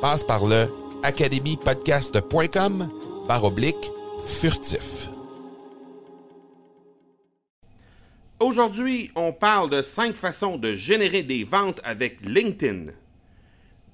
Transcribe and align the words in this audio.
Passe 0.00 0.24
par 0.24 0.46
le 0.46 0.66
academypodcast.com 1.02 2.88
par 3.28 3.44
oblique 3.44 3.90
furtif. 4.24 5.10
Aujourd'hui, 8.38 9.10
on 9.14 9.32
parle 9.32 9.68
de 9.68 9.82
cinq 9.82 10.16
façons 10.16 10.56
de 10.56 10.74
générer 10.74 11.22
des 11.22 11.44
ventes 11.44 11.80
avec 11.84 12.24
LinkedIn. 12.24 12.92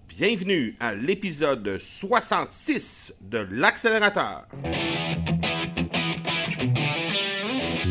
Bienvenue 0.08 0.76
à 0.78 0.94
l'épisode 0.94 1.76
66 1.80 3.16
de 3.20 3.46
l'accélérateur. 3.50 4.46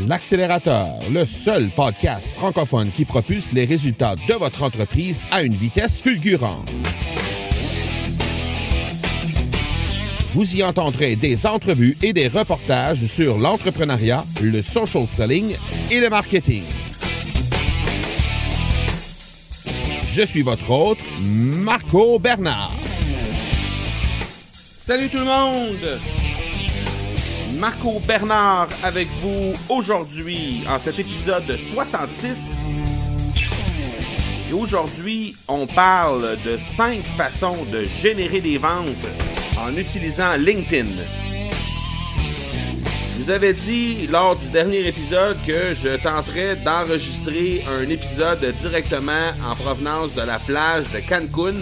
L'accélérateur, 0.07 1.09
le 1.09 1.25
seul 1.25 1.69
podcast 1.75 2.35
francophone 2.35 2.91
qui 2.91 3.03
propulse 3.03 3.51
les 3.51 3.65
résultats 3.65 4.15
de 4.15 4.33
votre 4.35 4.63
entreprise 4.63 5.25
à 5.31 5.43
une 5.43 5.55
vitesse 5.55 6.01
fulgurante. 6.01 6.69
Vous 10.35 10.57
y 10.57 10.63
entendrez 10.63 11.15
des 11.15 11.47
entrevues 11.47 11.97
et 12.01 12.11
des 12.11 12.27
reportages 12.27 13.05
sur 13.05 13.37
l'entrepreneuriat, 13.37 14.25
le 14.41 14.61
social 14.61 15.07
selling 15.07 15.55
et 15.89 16.01
le 16.01 16.09
marketing. 16.09 16.63
Je 20.11 20.23
suis 20.23 20.41
votre 20.41 20.69
hôte, 20.69 20.99
Marco 21.21 22.19
Bernard. 22.19 22.75
Salut 24.77 25.07
tout 25.07 25.19
le 25.19 25.23
monde! 25.23 26.01
Marco 27.57 28.01
Bernard 28.05 28.67
avec 28.83 29.07
vous 29.21 29.53
aujourd'hui 29.69 30.63
en 30.69 30.79
cet 30.79 30.99
épisode 30.99 31.57
66. 31.57 32.61
Et 34.49 34.53
aujourd'hui, 34.53 35.33
on 35.47 35.65
parle 35.65 36.37
de 36.45 36.57
cinq 36.57 37.03
façons 37.03 37.63
de 37.71 37.85
générer 37.85 38.41
des 38.41 38.57
ventes 38.57 39.07
en 39.57 39.75
utilisant 39.77 40.33
LinkedIn. 40.37 40.91
Je 43.17 43.23
vous 43.23 43.29
avais 43.29 43.53
dit 43.53 44.07
lors 44.07 44.35
du 44.35 44.49
dernier 44.49 44.87
épisode 44.87 45.37
que 45.45 45.73
je 45.73 45.95
tenterais 46.01 46.55
d'enregistrer 46.57 47.63
un 47.79 47.89
épisode 47.89 48.45
directement 48.59 49.31
en 49.49 49.55
provenance 49.55 50.13
de 50.13 50.21
la 50.21 50.39
plage 50.39 50.85
de 50.91 50.99
Cancun 50.99 51.55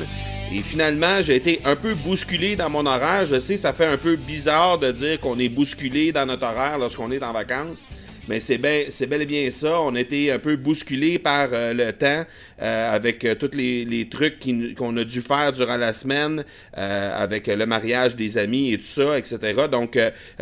et 0.53 0.61
finalement, 0.61 1.19
j'ai 1.21 1.35
été 1.35 1.61
un 1.65 1.75
peu 1.75 1.95
bousculé 1.95 2.55
dans 2.55 2.69
mon 2.69 2.85
horaire. 2.85 3.25
Je 3.25 3.39
sais, 3.39 3.57
ça 3.57 3.73
fait 3.73 3.87
un 3.87 3.97
peu 3.97 4.15
bizarre 4.15 4.77
de 4.77 4.91
dire 4.91 5.19
qu'on 5.19 5.39
est 5.39 5.49
bousculé 5.49 6.11
dans 6.11 6.27
notre 6.27 6.45
horaire 6.45 6.77
lorsqu'on 6.77 7.11
est 7.11 7.23
en 7.23 7.33
vacances. 7.33 7.87
Mais 8.29 8.39
c'est 8.39 8.57
bel, 8.57 8.87
bel 9.09 9.21
et 9.21 9.25
bien 9.25 9.51
ça. 9.51 9.81
On 9.81 9.95
a 9.95 9.99
été 9.99 10.31
un 10.31 10.39
peu 10.39 10.55
bousculé 10.55 11.19
par 11.19 11.49
euh, 11.51 11.73
le 11.73 11.91
temps 11.91 12.25
euh, 12.61 12.95
avec 12.95 13.25
euh, 13.25 13.35
tous 13.35 13.51
les, 13.53 14.07
trucs 14.09 14.39
qu'on 14.77 14.95
a 14.95 15.03
dû 15.03 15.21
faire 15.21 15.51
durant 15.51 15.77
la 15.77 15.93
semaine, 15.93 16.43
avec 16.73 17.47
le 17.47 17.65
mariage 17.65 18.15
des 18.15 18.37
amis 18.37 18.73
et 18.73 18.77
tout 18.77 18.83
ça, 18.83 19.17
etc. 19.17 19.67
Donc, 19.71 19.97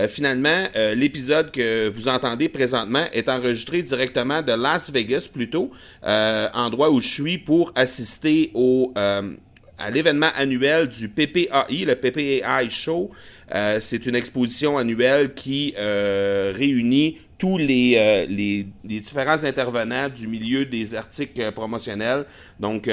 finalement, 0.08 0.68
l'épisode 0.96 1.52
que 1.52 1.90
vous 1.90 2.08
entendez 2.08 2.50
présentement 2.50 3.06
est 3.14 3.30
enregistré 3.30 3.82
directement 3.82 4.42
de 4.42 4.54
Las 4.54 4.92
Vegas, 4.92 5.30
plutôt, 5.32 5.72
endroit 6.04 6.90
où 6.90 7.00
je 7.00 7.08
suis 7.08 7.38
pour 7.38 7.72
assister 7.76 8.52
au 8.54 8.94
à 9.82 9.90
l'événement 9.90 10.30
annuel 10.36 10.88
du 10.88 11.10
PPAI, 11.10 11.86
le 11.86 11.96
PPAI 11.96 12.70
Show. 12.70 13.12
Euh, 13.54 13.80
c'est 13.82 14.06
une 14.06 14.16
exposition 14.16 14.78
annuelle 14.78 15.34
qui 15.34 15.74
euh, 15.78 16.54
réunit 16.56 17.18
tous 17.38 17.58
les, 17.58 17.96
euh, 17.98 18.26
les, 18.30 18.68
les, 18.84 19.00
différents 19.00 19.44
intervenants 19.44 20.10
du 20.10 20.28
milieu 20.28 20.66
des 20.66 20.96
articles 20.96 21.52
promotionnels. 21.52 22.26
Donc, 22.60 22.90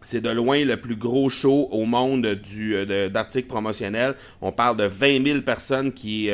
c'est 0.00 0.20
de 0.20 0.30
loin 0.30 0.64
le 0.64 0.76
plus 0.76 0.96
gros 0.96 1.28
show 1.28 1.68
au 1.70 1.84
monde 1.84 2.22
d'articles 3.12 3.48
promotionnels. 3.48 4.14
On 4.40 4.50
parle 4.50 4.76
de 4.78 4.84
20 4.84 5.24
000 5.24 5.40
personnes 5.42 5.92
qui, 5.92 6.30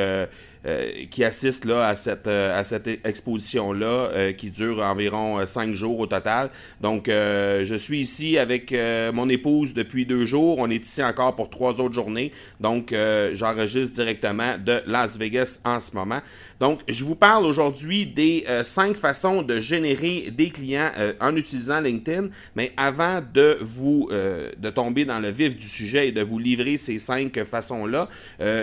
qui 1.11 1.25
assistent 1.25 1.65
là, 1.65 1.87
à 1.87 1.97
cette, 1.97 2.27
euh, 2.27 2.59
à 2.59 2.65
cette 2.65 2.87
exposition-là 3.05 3.87
euh, 3.87 4.33
qui 4.33 4.51
dure 4.51 4.81
environ 4.81 5.45
cinq 5.47 5.73
jours 5.73 5.99
au 5.99 6.07
total. 6.07 6.51
Donc, 6.81 7.07
je 7.09 7.77
suis 7.79 8.01
ici 8.01 8.39
avec 8.39 8.75
mon 9.13 9.29
épouse 9.29 9.75
depuis 9.75 10.07
deux 10.07 10.27
jours. 10.27 10.57
On 10.59 10.71
est 10.71 10.85
ici 10.85 11.03
encore 11.03 11.35
pour 11.35 11.51
trois 11.51 11.81
autres 11.81 11.95
journées. 11.95 12.33
Donc, 12.61 12.95
j'enregistre 13.33 13.95
directement 13.95 14.57
de 14.59 14.81
Las 14.87 15.19
Vegas 15.19 15.61
en 15.65 15.81
ce 15.81 15.95
moment. 15.95 16.21
Donc, 16.61 16.81
je 16.89 17.05
vous 17.05 17.15
parle 17.15 17.47
aujourd'hui 17.47 18.07
des 18.07 18.45
cinq 18.65 18.97
façons 18.97 19.43
de 19.43 19.61
générer 19.61 20.31
des 20.33 20.51
clients 20.51 20.91
en 21.21 21.35
utilisant 21.37 21.81
LinkedIn. 21.81 22.29
Mais 22.57 22.73
avant 22.77 23.21
de 23.33 23.59
vous 23.61 24.09
de 24.11 24.71
tomber 24.71 25.05
dans 25.05 25.21
le 25.21 25.31
vif 25.31 25.57
du 25.57 25.67
sujet 25.67 26.09
et 26.09 26.13
de 26.13 26.23
vous 26.23 26.39
livrer 26.39 26.77
ces 26.77 26.99
cinq 26.99 27.43
façons-là, 27.45 28.09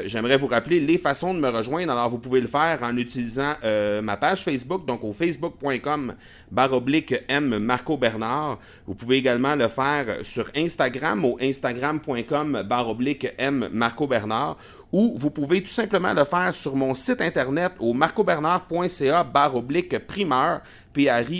j'aimerais 0.05 0.38
vous 0.38 0.47
rappeler 0.47 0.79
les 0.79 0.97
façons 0.97 1.34
de 1.34 1.39
me 1.39 1.50
rejoindre 1.50 1.84
alors, 1.90 2.09
vous 2.09 2.18
pouvez 2.19 2.41
le 2.41 2.47
faire 2.47 2.79
en 2.84 2.96
utilisant 2.97 3.53
euh, 3.63 4.01
ma 4.01 4.18
page 4.18 4.44
Facebook, 4.44 4.85
donc 4.85 5.03
au 5.03 5.13
facebook.com 5.13 6.13
baroblique 6.51 7.16
M 7.28 7.57
Marco 7.57 7.97
Bernard. 7.97 8.59
Vous 8.85 8.96
pouvez 8.96 9.18
également 9.18 9.56
le 9.56 9.68
faire 9.68 10.18
sur 10.22 10.50
Instagram 10.56 11.25
au 11.25 11.38
instagram.com 11.41 12.63
baroblique 12.68 13.28
M 13.38 13.69
Marco 13.72 14.07
Bernard 14.07 14.57
ou 14.91 15.16
vous 15.18 15.29
pouvez 15.31 15.62
tout 15.62 15.68
simplement 15.68 16.13
le 16.13 16.23
faire 16.23 16.56
sur 16.56 16.75
mon 16.75 16.94
site 16.94 17.22
internet 17.22 17.73
au 17.79 17.94
marcobernard.ca 17.94 19.23
baroblique 19.23 20.00
primeur, 20.07 20.62
P-R-I-M-E-U-R-S. 20.94 21.38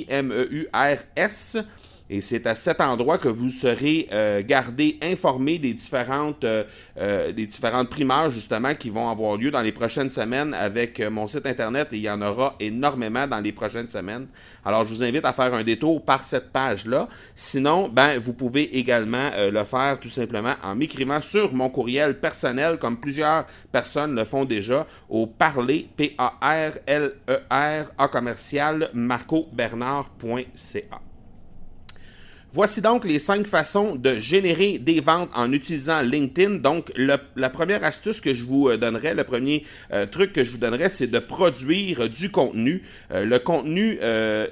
Et 2.07 2.22
c'est 2.22 2.46
à 2.46 2.53
cet 2.53 2.81
endroit 2.81 3.17
que 3.17 3.28
vous 3.28 3.49
serez 3.49 4.07
euh, 4.11 4.43
gardé 4.46 4.99
informé 5.02 5.57
des 5.57 5.73
différentes, 5.73 6.43
euh, 6.43 6.63
euh, 6.99 7.31
des 7.31 7.47
différentes 7.47 7.90
primeurs 7.90 8.29
justement 8.29 8.75
qui 8.75 8.91
vont 8.91 9.09
avoir 9.09 9.37
lieu 9.37 9.49
dans 9.49 9.63
les 9.63 9.72
prochaines 9.72 10.11
semaines 10.11 10.53
avec 10.53 10.99
mon 10.99 11.28
site 11.28 11.47
internet 11.47 11.87
et 11.93 11.97
il 11.97 12.03
y 12.03 12.09
en 12.09 12.22
aura 12.22 12.55
énormément 12.59 13.25
dans 13.25 13.40
les 13.40 13.52
prochaines 13.52 13.90
semaines. 13.90 14.28
Alors 14.63 14.85
je 14.85 14.93
vous 14.93 15.03
invite 15.03 15.25
à 15.25 15.34
faire 15.34 15.52
un 15.55 15.63
détour 15.63 16.05
par 16.05 16.23
cette 16.23 16.52
page-là. 16.52 17.07
Sinon, 17.34 17.90
ben 17.90 18.19
vous 18.19 18.34
pouvez 18.34 18.78
également 18.78 19.31
le 19.37 19.63
faire 19.63 19.99
tout 19.99 20.09
simplement 20.09 20.53
en 20.63 20.75
m'écrivant 20.75 21.22
sur 21.22 21.55
mon 21.55 21.69
courriel 21.69 22.19
personnel 22.19 22.78
comme 22.78 22.99
plusieurs 22.99 23.47
personnes 23.72 24.13
le 24.13 24.25
font 24.25 24.46
déjà 24.46 24.85
au 25.09 25.25
parler 25.25 25.90
P 25.97 26.13
A 26.19 26.35
R 26.41 26.73
L 26.85 27.13
E 27.29 27.40
A 27.49 28.07
commercial 28.07 28.91
marcobernard.ca. 28.93 31.02
Voici 32.55 32.79
donc 32.79 33.03
les 33.03 33.19
cinq 33.19 33.47
façons 33.47 33.97
de 33.97 34.17
générer 34.17 34.79
des 34.79 35.02
ventes 35.02 35.29
en 35.35 35.52
utilisant 35.52 35.99
LinkedIn. 35.99 36.59
Donc, 36.59 36.90
la 36.96 37.49
première 37.49 37.84
astuce 37.84 38.22
que 38.22 38.34
je 38.34 38.46
vous 38.46 38.69
euh, 38.69 38.78
donnerai, 38.78 39.13
le 39.13 39.25
premier 39.25 39.66
euh, 39.91 40.05
truc 40.05 40.31
que 40.31 40.41
je 40.41 40.52
vous 40.52 40.57
donnerai, 40.57 40.87
c'est 40.87 41.07
de 41.07 41.19
produire 41.19 42.07
du 42.07 42.31
contenu. 42.31 42.81
Euh, 43.11 43.25
le 43.25 43.40
contenu 43.40 43.99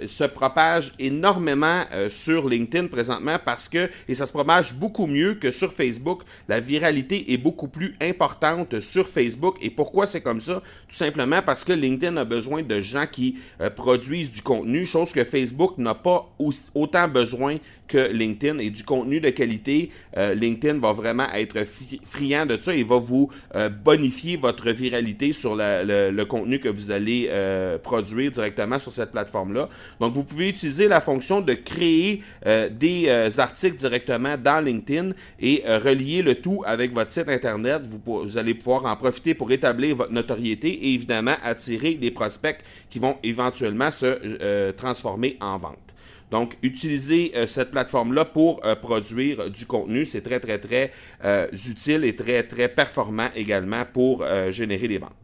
se 0.05 0.25
propage 0.25 0.91
énormément 1.00 1.83
sur 2.09 2.50
LinkedIn 2.50 2.88
présentement 2.88 3.38
parce 3.44 3.69
que, 3.69 3.89
et 4.09 4.15
ça 4.15 4.25
se 4.25 4.33
propage 4.33 4.73
beaucoup 4.73 5.07
mieux 5.07 5.35
que 5.35 5.51
sur 5.51 5.71
Facebook, 5.71 6.23
la 6.50 6.59
viralité 6.59 7.31
est 7.31 7.38
beaucoup 7.38 7.69
plus 7.69 7.95
importante 8.01 8.81
sur 8.81 9.07
Facebook. 9.07 9.55
Et 9.61 9.69
pourquoi 9.69 10.07
c'est 10.07 10.19
comme 10.19 10.41
ça? 10.41 10.61
Tout 10.89 10.95
simplement 10.95 11.41
parce 11.41 11.63
que 11.63 11.71
LinkedIn 11.71 12.17
a 12.17 12.25
besoin 12.25 12.63
de 12.63 12.81
gens 12.81 13.05
qui 13.09 13.38
produisent 13.77 14.31
du 14.33 14.41
contenu, 14.41 14.85
chose 14.85 15.13
que 15.13 15.23
Facebook 15.23 15.77
n'a 15.77 15.95
pas 15.95 16.29
autant 16.73 17.07
besoin 17.07 17.59
que 17.88 17.93
LinkedIn 17.98 18.60
et 18.60 18.69
du 18.69 18.84
contenu 18.84 19.19
de 19.19 19.30
qualité. 19.30 19.90
Euh, 20.18 20.34
LinkedIn 20.34 20.80
va 20.80 20.94
vraiment 20.94 21.28
être 21.34 21.57
friand 22.04 22.45
de 22.45 22.57
ça 22.60 22.74
et 22.74 22.84
va 22.84 22.98
vous 22.98 23.30
euh, 23.56 23.69
bonifier 23.69 24.38
votre 24.38 24.69
viralité 24.72 25.31
sur 25.31 25.56
le, 25.56 26.24
contenu 26.24 26.60
que 26.60 26.69
vous 26.69 26.92
allez 26.92 27.28
euh, 27.30 27.78
produire 27.78 28.31
directement 28.31 28.80
sur 28.80 28.94
cette 28.94 29.12
plateforme-là. 29.12 29.69
Donc, 30.00 30.13
vous 30.13 30.24
pouvez 30.24 30.50
utiliser 30.50 30.88
la 30.88 31.01
fonction 31.01 31.42
de 31.42 31.54
créer 31.54 32.22
des 32.72 33.10
articles 33.40 33.78
directement 33.78 34.38
dans 34.38 34.63
LinkedIn 34.63 35.12
et 35.39 35.63
relier 35.66 36.22
le 36.22 36.36
tout 36.36 36.63
avec 36.66 36.94
votre 36.94 37.12
site 37.12 37.30
Internet. 37.30 37.84
Vous, 37.86 38.24
vous, 38.24 38.38
allez 38.38 38.54
pouvoir 38.54 38.86
en 38.86 38.96
profiter 38.96 39.34
pour 39.34 39.51
établir 39.51 39.96
votre 39.96 40.12
notoriété 40.12 40.69
et 40.69 40.94
évidemment 40.94 41.36
attirer 41.44 41.96
des 41.96 42.12
prospects 42.12 42.60
qui 42.89 43.00
vont 43.00 43.18
éventuellement 43.24 43.92
se 43.92 44.72
transformer 44.72 45.38
en 45.42 45.57
vente. 45.57 45.93
Donc, 46.33 46.56
utilisez 46.63 47.31
euh, 47.35 47.45
cette 47.45 47.69
plateforme-là 47.69 48.25
pour 48.25 48.65
euh, 48.65 48.74
produire 48.75 49.51
du 49.51 49.68
contenu. 49.68 50.03
C'est 50.03 50.21
très, 50.21 50.39
très, 50.39 50.57
très 50.57 50.89
euh, 51.24 51.45
utile 51.51 52.03
et 52.06 52.15
très, 52.15 52.41
très 52.41 52.68
performant 52.69 53.30
également 53.35 53.83
pour 53.85 54.25
générer 54.50 54.88
des 54.88 54.97
ventes. 54.97 55.23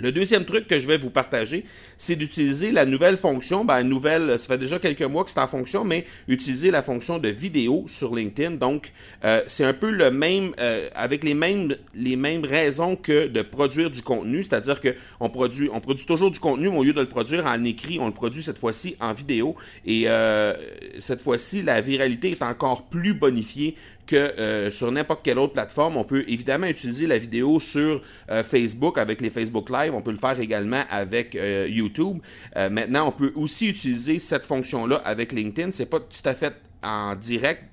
Le 0.00 0.12
deuxième 0.12 0.44
truc 0.44 0.68
que 0.68 0.78
je 0.78 0.86
vais 0.86 0.96
vous 0.96 1.10
partager, 1.10 1.64
c'est 1.96 2.14
d'utiliser 2.14 2.70
la 2.70 2.86
nouvelle 2.86 3.16
fonction. 3.16 3.64
Ben, 3.64 3.82
nouvelle, 3.82 4.38
ça 4.38 4.46
fait 4.46 4.58
déjà 4.58 4.78
quelques 4.78 5.02
mois 5.02 5.24
que 5.24 5.30
c'est 5.32 5.40
en 5.40 5.48
fonction, 5.48 5.84
mais 5.84 6.04
utiliser 6.28 6.70
la 6.70 6.82
fonction 6.82 7.18
de 7.18 7.28
vidéo 7.28 7.84
sur 7.88 8.14
LinkedIn. 8.14 8.52
Donc, 8.52 8.92
euh, 9.24 9.42
c'est 9.48 9.64
un 9.64 9.74
peu 9.74 9.90
le 9.90 10.12
même, 10.12 10.52
euh, 10.60 10.88
avec 10.94 11.24
les 11.24 11.34
mêmes, 11.34 11.74
les 11.94 12.14
mêmes 12.14 12.44
raisons 12.44 12.94
que 12.94 13.26
de 13.26 13.42
produire 13.42 13.90
du 13.90 14.02
contenu, 14.02 14.44
c'est-à-dire 14.44 14.80
qu'on 14.80 15.28
produit, 15.30 15.68
on 15.72 15.80
produit 15.80 16.06
toujours 16.06 16.30
du 16.30 16.38
contenu, 16.38 16.70
mais 16.70 16.76
au 16.76 16.84
lieu 16.84 16.92
de 16.92 17.00
le 17.00 17.08
produire 17.08 17.46
en 17.46 17.64
écrit, 17.64 17.98
on 17.98 18.06
le 18.06 18.14
produit 18.14 18.42
cette 18.42 18.58
fois-ci 18.58 18.96
en 19.00 19.12
vidéo. 19.12 19.56
Et 19.84 20.04
euh, 20.06 20.54
cette 21.00 21.22
fois-ci, 21.22 21.62
la 21.62 21.80
viralité 21.80 22.30
est 22.30 22.42
encore 22.42 22.84
plus 22.84 23.14
bonifiée 23.14 23.74
que 24.06 24.70
sur 24.72 24.90
n'importe 24.90 25.22
quelle 25.22 25.38
autre 25.38 25.52
plateforme. 25.52 25.98
On 25.98 26.04
peut 26.04 26.24
évidemment 26.28 26.66
utiliser 26.66 27.06
la 27.06 27.18
vidéo 27.18 27.60
sur 27.60 28.00
Facebook 28.42 28.96
avec 28.96 29.20
les 29.20 29.28
Facebook 29.28 29.68
Live. 29.68 29.87
On 29.94 30.02
peut 30.02 30.10
le 30.10 30.18
faire 30.18 30.38
également 30.40 30.82
avec 30.90 31.34
euh, 31.34 31.66
YouTube. 31.68 32.18
maintenant, 32.54 33.08
on 33.08 33.12
peut 33.12 33.32
aussi 33.34 33.68
utiliser 33.68 34.18
cette 34.18 34.44
fonction-là 34.44 34.96
avec 35.04 35.32
LinkedIn. 35.32 35.72
C'est 35.72 35.86
pas 35.86 36.00
tout 36.00 36.26
à 36.26 36.34
fait 36.34 36.54
en 36.82 37.14
direct. 37.14 37.64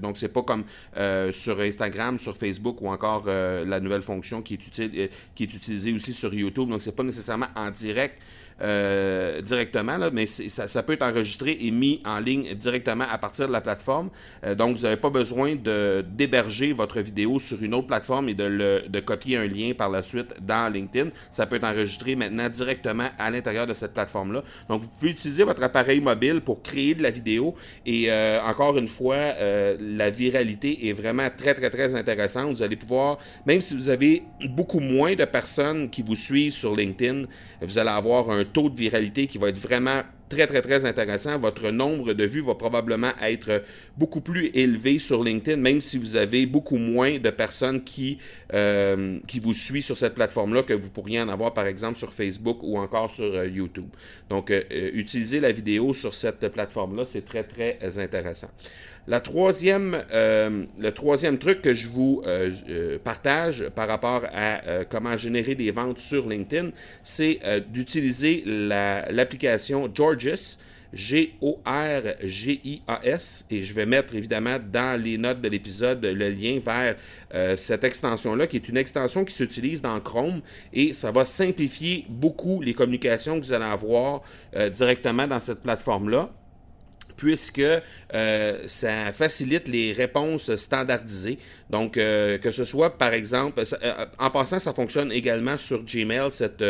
donc, 0.00 0.16
c'est 0.16 0.28
pas 0.28 0.42
comme 0.42 0.64
sur 1.32 1.60
Instagram, 1.60 2.18
sur 2.18 2.36
Facebook 2.36 2.80
ou 2.80 2.88
encore 2.88 3.26
la 3.26 3.80
nouvelle 3.80 4.02
fonction 4.02 4.42
qui 4.42 4.54
est, 4.54 5.10
qui 5.34 5.42
est 5.42 5.54
utilisée 5.54 5.92
aussi 5.92 6.12
sur 6.12 6.32
YouTube. 6.32 6.68
Donc, 6.68 6.82
c'est 6.82 6.96
pas 6.96 7.02
nécessairement 7.02 7.48
en 7.54 7.70
direct 7.70 8.18
euh, 8.62 9.40
directement, 9.40 9.98
mais 10.12 10.26
ça, 10.26 10.82
peut 10.84 10.92
être 10.92 11.02
enregistré 11.02 11.56
et 11.62 11.70
mis 11.72 12.00
en 12.04 12.20
ligne 12.20 12.54
directement 12.54 13.04
à 13.10 13.18
partir 13.18 13.48
de 13.48 13.52
la 13.52 13.60
plateforme. 13.60 14.10
Euh, 14.44 14.54
donc, 14.54 14.76
vous 14.76 14.82
n'avez 14.82 14.96
pas 14.96 15.10
besoin 15.10 15.56
d'héberger 15.56 16.72
votre 16.72 17.00
vidéo 17.00 17.40
sur 17.40 17.60
une 17.60 17.74
autre 17.74 17.88
plateforme 17.88 18.28
et 18.28 18.34
de 18.34 19.00
copier 19.00 19.36
un 19.36 19.48
lien 19.48 19.72
par 19.76 19.90
la 19.90 20.02
suite 20.02 20.34
dans 20.40 20.72
LinkedIn. 20.72 21.10
Ça 21.30 21.46
peut 21.46 21.56
être 21.56 21.64
enregistré 21.64 22.14
maintenant 22.14 22.48
directement 22.48 23.08
à 23.18 23.30
l'intérieur 23.30 23.66
de 23.66 23.74
cette 23.74 23.94
plateforme-là. 23.94 24.44
Donc, 24.68 24.82
vous 24.82 24.88
pouvez 24.88 25.10
utiliser 25.10 25.42
votre 25.42 25.62
appareil 25.62 26.00
mobile 26.00 26.40
pour 26.40 26.62
créer 26.62 26.94
de 26.94 27.02
la 27.02 27.10
vidéo 27.10 27.56
et 27.84 28.12
euh, 28.12 28.40
encore 28.42 28.78
une 28.78 28.88
fois, 28.88 29.16
la 29.80 30.10
viralité 30.10 30.88
est 30.88 30.92
vraiment 30.92 31.28
très, 31.36 31.54
très, 31.54 31.70
très 31.70 31.94
intéressante. 31.96 32.50
Vous 32.52 32.62
allez 32.62 32.76
pouvoir, 32.76 33.18
même 33.44 33.60
si 33.60 33.74
vous 33.74 33.88
avez 33.88 34.22
beaucoup 34.50 34.80
moins 34.80 35.14
de 35.14 35.24
personnes 35.24 35.90
qui 35.90 36.02
vous 36.02 36.14
suivent 36.14 36.52
sur 36.52 36.76
LinkedIn, 36.76 37.24
vous 37.60 37.78
allez 37.78 37.90
avoir 37.90 38.30
un 38.30 38.44
taux 38.52 38.68
de 38.68 38.76
viralité 38.76 39.26
qui 39.26 39.38
va 39.38 39.48
être 39.48 39.58
vraiment 39.58 40.02
très, 40.32 40.46
très, 40.46 40.62
très 40.62 40.86
intéressant. 40.86 41.38
Votre 41.38 41.70
nombre 41.70 42.14
de 42.14 42.24
vues 42.24 42.40
va 42.40 42.54
probablement 42.54 43.12
être 43.20 43.62
beaucoup 43.98 44.22
plus 44.22 44.50
élevé 44.54 44.98
sur 44.98 45.22
LinkedIn, 45.22 45.60
même 45.60 45.80
si 45.80 45.98
vous 45.98 46.16
avez 46.16 46.46
beaucoup 46.46 46.78
moins 46.78 47.18
de 47.18 47.30
personnes 47.30 47.84
qui, 47.84 48.18
euh, 48.54 49.18
qui 49.28 49.40
vous 49.40 49.52
suivent 49.52 49.84
sur 49.84 49.98
cette 49.98 50.14
plateforme-là 50.14 50.62
que 50.62 50.72
vous 50.72 50.88
pourriez 50.88 51.20
en 51.20 51.28
avoir, 51.28 51.52
par 51.52 51.66
exemple, 51.66 51.98
sur 51.98 52.12
Facebook 52.12 52.58
ou 52.62 52.78
encore 52.78 53.10
sur 53.10 53.24
euh, 53.24 53.46
YouTube. 53.46 53.88
Donc, 54.30 54.50
euh, 54.50 54.62
utiliser 54.70 55.38
la 55.38 55.52
vidéo 55.52 55.92
sur 55.92 56.14
cette 56.14 56.48
plateforme-là, 56.48 57.04
c'est 57.04 57.24
très, 57.24 57.44
très 57.44 57.78
intéressant. 57.98 58.48
La 59.08 59.20
troisième, 59.20 60.00
euh, 60.12 60.64
le 60.78 60.92
troisième 60.92 61.38
truc 61.38 61.60
que 61.60 61.74
je 61.74 61.88
vous 61.88 62.22
euh, 62.24 62.52
euh, 62.68 62.98
partage 63.02 63.68
par 63.74 63.88
rapport 63.88 64.22
à 64.32 64.84
comment 64.88 65.16
générer 65.16 65.56
des 65.56 65.72
ventes 65.72 65.98
sur 65.98 66.28
LinkedIn, 66.28 66.70
c'est 67.02 67.40
d'utiliser 67.68 68.44
l'application 68.46 69.90
Georges. 69.92 70.56
G-O-R-G-I-A-S, 70.94 71.46
et 73.50 73.62
je 73.62 73.72
vais 73.72 73.86
mettre 73.86 74.14
évidemment 74.14 74.58
dans 74.70 75.00
les 75.02 75.16
notes 75.16 75.40
de 75.40 75.48
l'épisode 75.48 76.04
le 76.04 76.28
lien 76.28 76.58
vers 76.62 76.96
cette 77.56 77.82
extension-là, 77.82 78.46
qui 78.46 78.56
est 78.56 78.68
une 78.68 78.76
extension 78.76 79.24
qui 79.24 79.32
s'utilise 79.32 79.80
dans 79.80 79.98
Chrome, 80.00 80.42
et 80.70 80.92
ça 80.92 81.10
va 81.10 81.24
simplifier 81.24 82.04
beaucoup 82.10 82.60
les 82.60 82.74
communications 82.74 83.40
que 83.40 83.46
vous 83.46 83.54
allez 83.54 83.64
avoir 83.64 84.20
directement 84.70 85.26
dans 85.26 85.40
cette 85.40 85.60
plateforme-là 85.60 86.30
puisque 87.16 87.62
euh, 88.14 88.58
ça 88.66 89.12
facilite 89.12 89.68
les 89.68 89.92
réponses 89.92 90.54
standardisées. 90.56 91.38
Donc, 91.70 91.96
euh, 91.96 92.38
que 92.38 92.50
ce 92.50 92.64
soit, 92.64 92.98
par 92.98 93.12
exemple, 93.12 93.62
euh, 93.82 94.04
en 94.18 94.30
passant, 94.30 94.58
ça 94.58 94.74
fonctionne 94.74 95.10
également 95.12 95.56
sur 95.56 95.82
Gmail, 95.82 96.30
cette, 96.30 96.64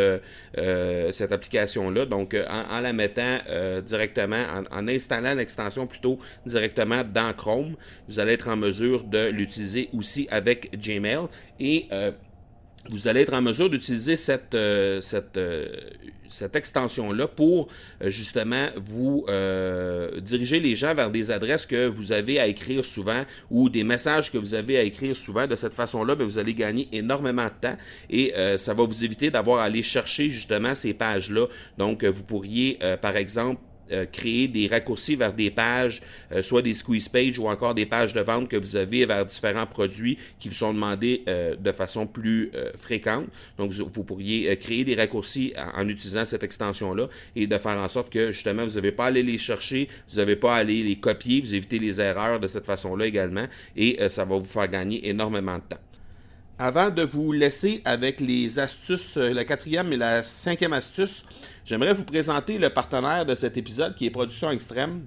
cette 1.12 1.32
application-là. 1.32 2.06
Donc, 2.06 2.34
en, 2.34 2.80
la 2.80 2.92
mettant 2.92 3.38
directement, 3.84 4.44
en, 4.70 4.88
installant 4.88 5.34
l'extension 5.34 5.86
plutôt 5.86 6.18
directement 6.46 7.02
dans 7.04 7.32
Chrome, 7.32 7.76
vous 8.08 8.18
allez 8.18 8.32
être 8.32 8.48
en 8.48 8.56
mesure 8.56 9.04
de 9.04 9.26
l'utiliser 9.26 9.88
aussi 9.96 10.26
avec 10.30 10.70
Gmail. 10.78 11.26
Et 11.58 11.88
vous 12.90 13.08
allez 13.08 13.20
être 13.20 13.34
en 13.34 13.42
mesure 13.42 13.70
d'utiliser 13.70 14.16
cette, 14.16 14.54
euh, 14.54 15.00
cette, 15.00 15.36
euh, 15.36 15.68
cette 16.30 16.56
extension-là 16.56 17.28
pour 17.28 17.68
euh, 18.02 18.10
justement 18.10 18.66
vous 18.76 19.24
diriger 20.20 20.60
les 20.60 20.74
gens 20.74 20.94
vers 20.94 21.10
des 21.10 21.30
adresses 21.30 21.66
que 21.66 21.86
vous 21.86 22.12
avez 22.12 22.40
à 22.40 22.46
écrire 22.46 22.84
souvent 22.84 23.24
ou 23.50 23.68
des 23.68 23.84
messages 23.84 24.32
que 24.32 24.38
vous 24.38 24.54
avez 24.54 24.78
à 24.78 24.82
écrire 24.82 25.16
souvent. 25.16 25.46
De 25.46 25.56
cette 25.56 25.74
façon-là, 25.74 26.14
ben, 26.14 26.24
vous 26.24 26.38
allez 26.38 26.54
gagner 26.54 26.88
énormément 26.92 27.44
de 27.44 27.68
temps 27.68 27.76
et 28.10 28.32
ça 28.58 28.74
va 28.74 28.84
vous 28.84 29.04
éviter 29.04 29.30
d'avoir 29.30 29.60
à 29.60 29.64
aller 29.64 29.82
chercher 29.82 30.28
justement 30.28 30.74
ces 30.74 30.94
pages-là. 30.94 31.46
Donc, 31.78 32.04
vous 32.04 32.22
pourriez, 32.22 32.78
par 33.00 33.16
exemple, 33.16 33.60
euh, 33.90 34.06
créer 34.06 34.48
des 34.48 34.68
raccourcis 34.68 35.16
vers 35.16 35.32
des 35.32 35.50
pages, 35.50 36.00
euh, 36.32 36.42
soit 36.42 36.62
des 36.62 36.72
squeeze 36.72 37.08
pages 37.08 37.38
ou 37.38 37.48
encore 37.48 37.74
des 37.74 37.84
pages 37.84 38.12
de 38.12 38.20
vente 38.20 38.48
que 38.48 38.56
vous 38.56 38.76
avez 38.76 39.04
vers 39.06 39.26
différents 39.26 39.66
produits 39.66 40.16
qui 40.38 40.48
vous 40.48 40.54
sont 40.54 40.72
demandés 40.72 41.22
euh, 41.28 41.56
de 41.56 41.72
façon 41.72 42.06
plus 42.06 42.50
fréquente. 42.76 43.26
Donc, 43.58 43.72
vous, 43.72 44.04
pourriez 44.04 44.56
créer 44.56 44.84
des 44.84 44.94
raccourcis 44.94 45.52
en, 45.76 45.88
utilisant 45.88 46.24
cette 46.24 46.42
extension-là 46.42 47.08
et 47.36 47.46
de 47.46 47.58
faire 47.58 47.78
en 47.78 47.88
sorte 47.88 48.10
que 48.10 48.32
justement, 48.32 48.64
vous 48.64 48.74
n'avez 48.74 48.92
pas 48.92 49.04
à 49.04 49.08
aller 49.08 49.22
les 49.22 49.38
chercher, 49.38 49.88
vous 50.08 50.16
n'avez 50.16 50.36
pas 50.36 50.54
à 50.54 50.58
aller 50.58 50.82
les 50.82 50.96
copier, 50.96 51.40
vous 51.40 51.54
évitez 51.54 51.78
les 51.78 52.00
erreurs 52.00 52.40
de 52.40 52.46
cette 52.46 52.66
façon-là 52.66 53.06
également 53.06 53.46
et 53.76 53.98
ça 54.08 54.24
va 54.24 54.36
vous 54.36 54.44
faire 54.44 54.68
gagner 54.68 55.08
énormément 55.08 55.56
de 55.56 55.62
temps. 55.68 55.91
Avant 56.64 56.90
de 56.90 57.02
vous 57.02 57.32
laisser 57.32 57.82
avec 57.84 58.20
les 58.20 58.60
astuces, 58.60 59.16
euh, 59.16 59.32
la 59.32 59.44
quatrième 59.44 59.92
et 59.92 59.96
la 59.96 60.22
cinquième 60.22 60.72
astuce, 60.72 61.24
j'aimerais 61.64 61.92
vous 61.92 62.04
présenter 62.04 62.56
le 62.56 62.70
partenaire 62.70 63.26
de 63.26 63.34
cet 63.34 63.56
épisode 63.56 63.96
qui 63.96 64.06
est 64.06 64.10
Production 64.10 64.48
Extrême. 64.48 65.04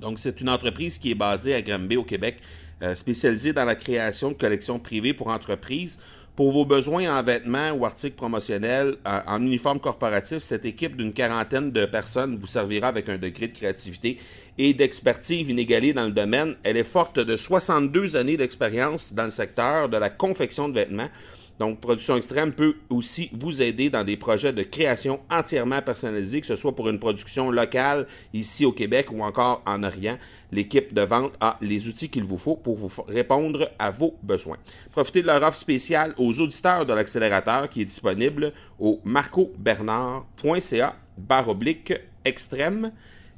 Donc, 0.00 0.18
c'est 0.18 0.40
une 0.40 0.48
entreprise 0.48 0.98
qui 0.98 1.12
est 1.12 1.14
basée 1.14 1.54
à 1.54 1.62
Granby 1.62 1.96
au 1.98 2.02
Québec, 2.02 2.38
euh, 2.82 2.96
spécialisée 2.96 3.52
dans 3.52 3.64
la 3.64 3.76
création 3.76 4.30
de 4.30 4.34
collections 4.34 4.80
privées 4.80 5.14
pour 5.14 5.28
entreprises. 5.28 6.00
Pour 6.34 6.50
vos 6.52 6.64
besoins 6.64 7.14
en 7.14 7.22
vêtements 7.22 7.72
ou 7.72 7.84
articles 7.84 8.16
promotionnels, 8.16 8.96
en 9.04 9.42
uniforme 9.42 9.78
corporatif, 9.78 10.38
cette 10.38 10.64
équipe 10.64 10.96
d'une 10.96 11.12
quarantaine 11.12 11.70
de 11.70 11.84
personnes 11.84 12.38
vous 12.40 12.46
servira 12.46 12.88
avec 12.88 13.10
un 13.10 13.18
degré 13.18 13.48
de 13.48 13.52
créativité 13.52 14.18
et 14.56 14.72
d'expertise 14.72 15.46
inégalée 15.46 15.92
dans 15.92 16.06
le 16.06 16.12
domaine. 16.12 16.56
Elle 16.62 16.78
est 16.78 16.84
forte 16.84 17.18
de 17.18 17.36
62 17.36 18.16
années 18.16 18.38
d'expérience 18.38 19.12
dans 19.12 19.24
le 19.24 19.30
secteur 19.30 19.90
de 19.90 19.98
la 19.98 20.08
confection 20.08 20.70
de 20.70 20.74
vêtements 20.74 21.10
Donc, 21.58 21.80
Production 21.80 22.16
Extrême 22.16 22.52
peut 22.52 22.74
aussi 22.90 23.30
vous 23.32 23.62
aider 23.62 23.90
dans 23.90 24.04
des 24.04 24.16
projets 24.16 24.52
de 24.52 24.62
création 24.62 25.20
entièrement 25.30 25.80
personnalisés, 25.82 26.40
que 26.40 26.46
ce 26.46 26.56
soit 26.56 26.74
pour 26.74 26.88
une 26.88 26.98
production 26.98 27.50
locale 27.50 28.06
ici 28.32 28.64
au 28.64 28.72
Québec 28.72 29.12
ou 29.12 29.22
encore 29.22 29.62
en 29.66 29.82
Orient. 29.82 30.18
L'équipe 30.50 30.92
de 30.92 31.02
vente 31.02 31.34
a 31.40 31.58
les 31.60 31.88
outils 31.88 32.08
qu'il 32.08 32.24
vous 32.24 32.38
faut 32.38 32.56
pour 32.56 32.76
vous 32.76 32.90
répondre 33.06 33.70
à 33.78 33.90
vos 33.90 34.16
besoins. 34.22 34.56
Profitez 34.90 35.22
de 35.22 35.26
leur 35.26 35.42
offre 35.42 35.56
spéciale 35.56 36.14
aux 36.18 36.40
auditeurs 36.40 36.84
de 36.84 36.92
l'accélérateur 36.92 37.68
qui 37.68 37.82
est 37.82 37.86
disponible 37.86 38.52
au 38.78 39.00
marcobernard.ca 39.04 40.96
barre 41.16 41.48
oblique 41.48 41.92
extrême. 42.24 42.92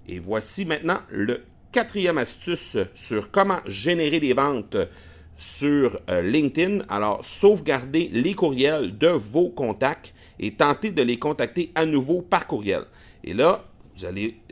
Et 0.08 0.18
voici 0.18 0.64
maintenant 0.64 0.98
le 1.10 1.42
quatrième 1.72 2.18
astuce 2.18 2.78
sur 2.94 3.30
comment 3.30 3.60
générer 3.66 4.20
des 4.20 4.32
ventes 4.32 4.76
sur 5.36 6.00
euh, 6.08 6.22
LinkedIn. 6.22 6.84
Alors, 6.88 7.24
sauvegardez 7.24 8.10
les 8.12 8.34
courriels 8.34 8.96
de 8.96 9.08
vos 9.08 9.48
contacts 9.50 10.14
et 10.38 10.52
tentez 10.52 10.90
de 10.90 11.02
les 11.02 11.18
contacter 11.18 11.70
à 11.74 11.86
nouveau 11.86 12.22
par 12.22 12.46
courriel. 12.46 12.84
Et 13.22 13.34
là, 13.34 13.64
vous 13.96 14.06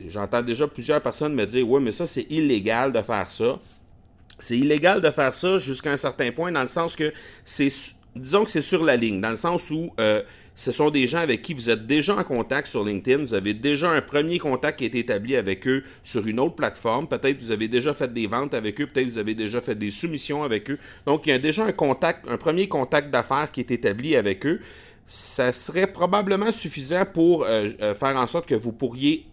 j'entends 0.07 0.41
déjà 0.41 0.67
plusieurs 0.67 1.01
personnes 1.01 1.33
me 1.33 1.45
dire, 1.45 1.67
oui, 1.69 1.81
mais 1.81 1.91
ça, 1.91 2.07
c'est 2.07 2.31
illégal 2.31 2.91
de 2.93 3.01
faire 3.01 3.29
ça. 3.29 3.59
C'est 4.39 4.57
illégal 4.57 5.01
de 5.01 5.09
faire 5.09 5.33
ça 5.33 5.57
jusqu'à 5.57 5.91
un 5.91 5.97
certain 5.97 6.31
point, 6.31 6.51
dans 6.51 6.61
le 6.61 6.67
sens 6.67 6.95
que 6.95 7.13
c'est, 7.43 7.69
disons 8.15 8.45
que 8.45 8.51
c'est 8.51 8.61
sur 8.61 8.83
la 8.83 8.95
ligne, 8.95 9.21
dans 9.21 9.29
le 9.29 9.35
sens 9.35 9.69
où 9.69 9.91
euh, 9.99 10.21
ce 10.55 10.71
sont 10.71 10.89
des 10.89 11.07
gens 11.07 11.19
avec 11.19 11.41
qui 11.41 11.53
vous 11.53 11.69
êtes 11.69 11.87
déjà 11.87 12.15
en 12.15 12.23
contact 12.23 12.67
sur 12.67 12.83
LinkedIn. 12.83 13.23
Vous 13.23 13.33
avez 13.33 13.53
déjà 13.53 13.89
un 13.89 14.01
premier 14.01 14.37
contact 14.37 14.79
qui 14.79 14.85
est 14.85 14.95
établi 14.95 15.35
avec 15.35 15.67
eux 15.67 15.83
sur 16.03 16.27
une 16.27 16.39
autre 16.39 16.55
plateforme. 16.55 17.07
Peut-être 17.07 17.41
vous 17.41 17.51
avez 17.51 17.67
déjà 17.67 17.93
fait 17.93 18.13
des 18.13 18.27
ventes 18.27 18.53
avec 18.53 18.79
eux. 18.79 18.85
Peut-être 18.85 19.07
vous 19.07 19.17
avez 19.17 19.33
déjà 19.33 19.61
fait 19.61 19.75
des 19.75 19.89
soumissions 19.89 20.43
avec 20.43 20.69
eux. 20.69 20.77
Donc, 21.05 21.25
il 21.25 21.29
y 21.29 21.33
a 21.33 21.39
déjà 21.39 21.65
un 21.65 21.71
contact, 21.71 22.25
un 22.27 22.37
premier 22.37 22.67
contact 22.67 23.09
d'affaires 23.09 23.51
qui 23.51 23.61
est 23.61 23.71
établi 23.71 24.15
avec 24.15 24.45
eux. 24.45 24.59
Ça 25.07 25.51
serait 25.51 25.87
probablement 25.87 26.51
suffisant 26.51 27.05
pour 27.05 27.43
euh, 27.43 27.69
euh, 27.81 27.95
faire 27.95 28.15
en 28.15 28.27
sorte 28.27 28.45
que 28.45 28.55
vous 28.55 28.71
pourriez 28.71 29.25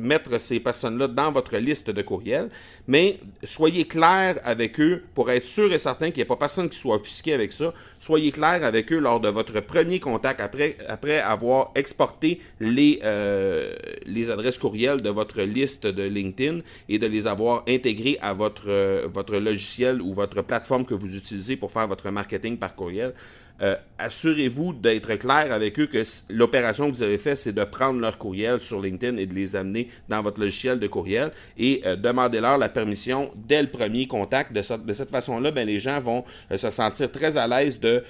mettre 0.00 0.40
ces 0.40 0.60
personnes-là 0.60 1.08
dans 1.08 1.30
votre 1.30 1.56
liste 1.56 1.90
de 1.90 2.02
courriels, 2.02 2.48
mais 2.88 3.18
soyez 3.44 3.84
clair 3.86 4.38
avec 4.44 4.80
eux 4.80 5.02
pour 5.14 5.30
être 5.30 5.46
sûr 5.46 5.72
et 5.72 5.78
certain 5.78 6.06
qu'il 6.06 6.16
n'y 6.16 6.22
ait 6.22 6.26
pas 6.26 6.36
personne 6.36 6.68
qui 6.68 6.78
soit 6.78 6.96
offusqué 6.96 7.34
avec 7.34 7.52
ça. 7.52 7.72
Soyez 7.98 8.32
clair 8.32 8.64
avec 8.64 8.92
eux 8.92 8.98
lors 8.98 9.20
de 9.20 9.28
votre 9.28 9.60
premier 9.60 10.00
contact 10.00 10.40
après, 10.40 10.76
après 10.88 11.20
avoir 11.20 11.70
exporté 11.74 12.40
les, 12.60 13.00
euh, 13.04 13.74
les 14.06 14.30
adresses 14.30 14.58
courriels 14.58 15.02
de 15.02 15.10
votre 15.10 15.42
liste 15.42 15.86
de 15.86 16.02
LinkedIn 16.02 16.60
et 16.88 16.98
de 16.98 17.06
les 17.06 17.26
avoir 17.26 17.64
intégrées 17.68 18.18
à 18.20 18.32
votre, 18.32 18.68
euh, 18.68 19.06
votre 19.12 19.36
logiciel 19.36 20.00
ou 20.00 20.12
votre 20.14 20.42
plateforme 20.42 20.84
que 20.84 20.94
vous 20.94 21.16
utilisez 21.16 21.56
pour 21.56 21.70
faire 21.70 21.86
votre 21.86 22.10
marketing 22.10 22.56
par 22.58 22.74
courriel. 22.74 23.14
Euh, 23.62 23.76
assurez-vous 23.98 24.72
d'être 24.72 25.14
clair 25.16 25.52
avec 25.52 25.78
eux 25.78 25.86
que 25.86 26.02
l'opération 26.30 26.90
que 26.90 26.96
vous 26.96 27.02
avez 27.02 27.18
faite, 27.18 27.36
c'est 27.36 27.52
de 27.52 27.64
prendre 27.64 28.00
leur 28.00 28.16
courriel 28.16 28.62
sur 28.62 28.80
LinkedIn 28.80 29.18
et 29.18 29.26
de 29.26 29.34
les 29.34 29.54
amener 29.54 29.88
dans 30.08 30.22
votre 30.22 30.40
logiciel 30.40 30.78
de 30.78 30.86
courriel 30.86 31.30
et 31.58 31.82
euh, 31.84 31.96
demandez-leur 31.96 32.56
la 32.56 32.70
permission 32.70 33.30
dès 33.34 33.60
le 33.60 33.68
premier 33.68 34.06
contact. 34.06 34.52
De, 34.52 34.62
cette 34.62 35.10
façon-là, 35.10 35.50
ben, 35.50 35.66
les 35.66 35.78
gens 35.78 36.00
vont 36.00 36.24
euh, 36.50 36.56
se 36.56 36.70
sentir 36.70 37.12
très 37.12 37.36
à 37.36 37.46
l'aise 37.46 37.78
de 37.80 38.02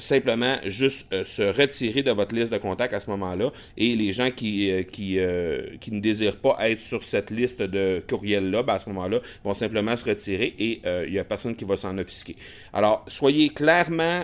simplement 0.00 0.56
juste 0.64 1.24
se 1.24 1.42
retirer 1.42 2.02
de 2.02 2.10
votre 2.10 2.34
liste 2.34 2.52
de 2.52 2.58
contacts 2.58 2.92
à 2.92 3.00
ce 3.00 3.08
moment-là 3.10 3.50
et 3.76 3.94
les 3.94 4.12
gens 4.12 4.30
qui, 4.30 4.70
ne 4.70 6.00
désirent 6.00 6.36
pas 6.36 6.56
être 6.68 6.80
sur 6.80 7.02
cette 7.02 7.30
liste 7.30 7.62
de 7.62 8.02
courriels-là, 8.08 8.62
ben, 8.62 8.74
à 8.74 8.78
ce 8.78 8.88
moment-là, 8.90 9.20
vont 9.44 9.54
simplement 9.54 9.96
se 9.96 10.04
retirer 10.04 10.54
et 10.58 10.82
il 11.06 11.12
n'y 11.12 11.18
a 11.18 11.24
personne 11.24 11.56
qui 11.56 11.64
va 11.64 11.76
s'en 11.76 11.96
offisquer. 11.96 12.36
Alors, 12.72 13.04
soyez 13.08 13.50
clairement, 13.50 14.22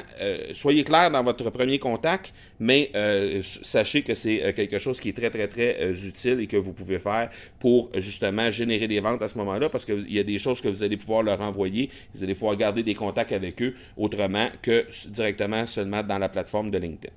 soyez 0.54 0.73
soyez 0.74 0.84
clair 0.84 1.10
dans 1.10 1.22
votre 1.22 1.50
premier 1.50 1.78
contact, 1.78 2.32
mais 2.58 2.90
euh, 2.96 3.42
sachez 3.44 4.02
que 4.02 4.14
c'est 4.14 4.42
euh, 4.42 4.52
quelque 4.52 4.80
chose 4.80 4.98
qui 4.98 5.10
est 5.10 5.12
très, 5.12 5.30
très, 5.30 5.46
très 5.46 5.76
euh, 5.80 5.94
utile 5.94 6.40
et 6.40 6.46
que 6.48 6.56
vous 6.56 6.72
pouvez 6.72 6.98
faire 6.98 7.30
pour 7.60 7.90
justement 7.94 8.50
générer 8.50 8.88
des 8.88 8.98
ventes 8.98 9.22
à 9.22 9.28
ce 9.28 9.38
moment-là 9.38 9.68
parce 9.68 9.84
qu'il 9.84 10.12
y 10.12 10.18
a 10.18 10.24
des 10.24 10.38
choses 10.40 10.60
que 10.60 10.68
vous 10.68 10.82
allez 10.82 10.96
pouvoir 10.96 11.22
leur 11.22 11.40
envoyer. 11.40 11.90
Vous 12.14 12.24
allez 12.24 12.34
pouvoir 12.34 12.56
garder 12.56 12.82
des 12.82 12.94
contacts 12.94 13.32
avec 13.32 13.62
eux 13.62 13.74
autrement 13.96 14.48
que 14.62 14.84
directement 15.10 15.64
seulement 15.66 16.02
dans 16.02 16.18
la 16.18 16.28
plateforme 16.28 16.70
de 16.70 16.78
LinkedIn. 16.78 17.12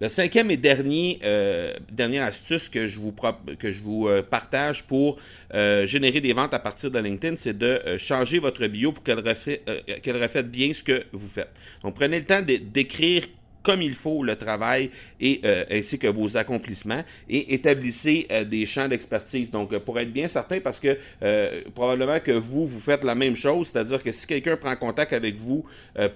Le 0.00 0.08
cinquième 0.08 0.50
et 0.50 0.56
dernier, 0.56 1.18
euh, 1.24 1.74
dernière 1.92 2.24
astuce 2.24 2.70
que 2.70 2.86
je 2.86 2.98
vous, 2.98 3.14
que 3.58 3.70
je 3.70 3.82
vous 3.82 4.08
euh, 4.08 4.22
partage 4.22 4.82
pour 4.84 5.18
euh, 5.52 5.86
générer 5.86 6.22
des 6.22 6.32
ventes 6.32 6.54
à 6.54 6.58
partir 6.58 6.90
de 6.90 6.98
LinkedIn, 6.98 7.36
c'est 7.36 7.56
de 7.56 7.98
changer 7.98 8.38
votre 8.38 8.66
bio 8.66 8.92
pour 8.92 9.04
qu'elle 9.04 9.18
reflète, 9.18 9.62
qu'elle 10.02 10.22
reflète 10.22 10.50
bien 10.50 10.72
ce 10.72 10.82
que 10.82 11.04
vous 11.12 11.28
faites. 11.28 11.50
Donc, 11.82 11.96
prenez 11.96 12.18
le 12.18 12.24
temps 12.24 12.40
d'écrire 12.40 13.26
comme 13.62 13.82
il 13.82 13.94
faut 13.94 14.22
le 14.22 14.36
travail 14.36 14.90
et 15.20 15.40
euh, 15.44 15.64
ainsi 15.70 15.98
que 15.98 16.06
vos 16.06 16.36
accomplissements 16.36 17.02
et 17.28 17.54
établissez 17.54 18.26
euh, 18.30 18.44
des 18.44 18.66
champs 18.66 18.88
d'expertise. 18.88 19.50
Donc, 19.50 19.76
pour 19.78 19.98
être 19.98 20.12
bien 20.12 20.28
certain, 20.28 20.60
parce 20.60 20.80
que 20.80 20.96
euh, 21.22 21.60
probablement 21.74 22.20
que 22.20 22.32
vous, 22.32 22.66
vous 22.66 22.80
faites 22.80 23.04
la 23.04 23.14
même 23.14 23.36
chose, 23.36 23.68
c'est-à-dire 23.68 24.02
que 24.02 24.12
si 24.12 24.26
quelqu'un 24.26 24.56
prend 24.56 24.74
contact 24.76 25.12
avec 25.12 25.36
vous 25.36 25.64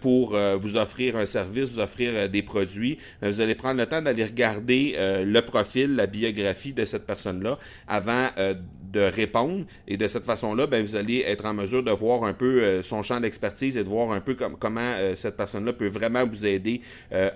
pour 0.01 0.37
vous 0.61 0.77
offrir 0.77 1.17
un 1.17 1.27
service, 1.27 1.71
vous 1.71 1.79
offrir 1.79 2.29
des 2.29 2.43
produits, 2.43 2.99
vous 3.23 3.41
allez 3.41 3.55
prendre 3.55 3.81
le 3.81 3.87
temps 3.87 4.01
d'aller 4.01 4.25
regarder 4.25 4.95
le 4.99 5.41
profil, 5.41 5.97
la 5.97 6.07
biographie 6.07 6.73
de 6.73 6.85
cette 6.85 7.07
personne-là 7.07 7.59
avant 7.89 8.29
de 8.37 9.01
répondre. 9.01 9.65
Et 9.89 9.97
de 9.97 10.09
cette 10.09 10.25
façon-là, 10.25 10.67
ben, 10.67 10.85
vous 10.85 10.97
allez 10.97 11.25
être 11.27 11.45
en 11.45 11.55
mesure 11.55 11.83
de 11.83 11.91
voir 11.91 12.25
un 12.25 12.33
peu 12.33 12.83
son 12.83 13.03
champ 13.03 13.21
d'expertise 13.21 13.77
et 13.77 13.85
de 13.85 13.89
voir 13.89 14.13
un 14.13 14.21
peu 14.21 14.37
comment 14.59 14.97
cette 15.15 15.37
personne-là 15.37 15.73
peut 15.73 15.89
vraiment 15.89 16.25
vous 16.25 16.47
aider 16.47 16.81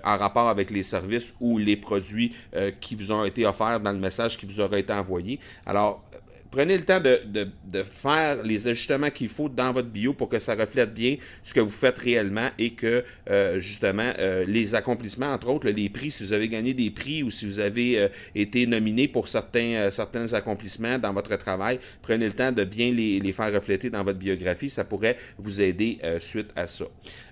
en 0.03 0.17
rapport 0.17 0.49
avec 0.49 0.71
les 0.71 0.83
services 0.83 1.33
ou 1.39 1.57
les 1.57 1.75
produits 1.75 2.35
euh, 2.55 2.71
qui 2.79 2.95
vous 2.95 3.11
ont 3.11 3.25
été 3.25 3.45
offerts 3.45 3.79
dans 3.79 3.91
le 3.91 3.99
message 3.99 4.37
qui 4.37 4.45
vous 4.45 4.59
aura 4.59 4.77
été 4.79 4.93
envoyé. 4.93 5.39
Alors, 5.65 6.03
prenez 6.51 6.77
le 6.77 6.83
temps 6.83 6.99
de, 6.99 7.83
faire 7.83 8.41
les 8.43 8.67
ajustements 8.67 9.11
qu'il 9.11 9.29
faut 9.29 9.49
dans 9.49 9.71
votre 9.71 9.89
bio 9.89 10.13
pour 10.13 10.29
que 10.29 10.39
ça 10.39 10.55
reflète 10.55 10.93
bien 10.93 11.17
ce 11.43 11.53
que 11.53 11.59
vous 11.59 11.69
faites 11.69 11.97
réellement 11.99 12.49
et 12.57 12.71
que 12.71 13.03
euh, 13.29 13.59
justement 13.59 14.11
euh, 14.17 14.45
les 14.47 14.73
accomplissements, 14.73 15.31
entre 15.31 15.49
autres, 15.49 15.69
les 15.69 15.89
prix, 15.89 16.09
si 16.09 16.23
vous 16.23 16.33
avez 16.33 16.47
gagné 16.47 16.73
des 16.73 16.89
prix 16.89 17.21
ou 17.21 17.29
si 17.29 17.45
vous 17.45 17.59
avez 17.59 18.09
été 18.33 18.65
nominé 18.65 19.07
pour 19.07 19.27
certains, 19.27 19.91
certains 19.91 20.33
accomplissements 20.33 20.97
dans 20.97 21.13
votre 21.13 21.35
travail, 21.35 21.79
prenez 22.01 22.25
le 22.25 22.33
temps 22.33 22.51
de 22.51 22.63
bien 22.63 22.91
les, 22.91 23.19
les 23.19 23.31
faire 23.31 23.53
refléter 23.53 23.89
dans 23.89 24.03
votre 24.03 24.19
biographie. 24.19 24.69
Ça 24.69 24.83
pourrait 24.83 25.17
vous 25.37 25.61
aider 25.61 25.99
suite 26.19 26.49
à 26.55 26.65
ça. 26.67 26.85